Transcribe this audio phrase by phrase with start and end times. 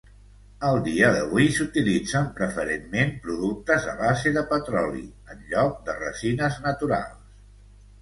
[0.69, 7.35] Al dia d'avui s'utilitzen preferentment productes a base de petroli en lloc de resines naturals.